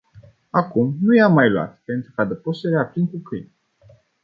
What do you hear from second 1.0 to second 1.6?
nu i-am mai